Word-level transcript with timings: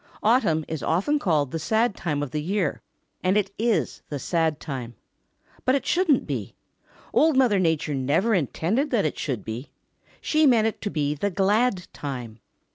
Autumn 0.23 0.65
is 0.67 0.81
often 0.81 1.19
called 1.19 1.51
the 1.51 1.59
sad 1.59 1.93
time 1.95 2.23
of 2.23 2.31
the 2.31 2.41
year, 2.41 2.81
and 3.23 3.37
it 3.37 3.51
is 3.59 4.01
the 4.09 4.17
sad 4.17 4.59
time. 4.59 4.95
But 5.63 5.75
it 5.75 5.85
shouldn't 5.85 6.25
be. 6.25 6.55
Old 7.13 7.37
Mother 7.37 7.59
Nature 7.59 7.93
never 7.93 8.33
intended 8.33 8.89
that 8.89 9.05
it 9.05 9.19
should 9.19 9.45
be. 9.45 9.69
She 10.19 10.47
meant 10.47 10.65
it 10.65 10.81
to 10.81 10.89
be 10.89 11.13
the 11.13 11.29
glad 11.29 11.85
time. 11.93 12.39